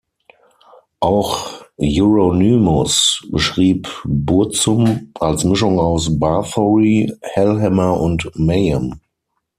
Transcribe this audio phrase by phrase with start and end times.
[0.99, 8.99] Auch Euronymous beschrieb Burzum als Mischung aus Bathory, Hellhammer und Mayhem.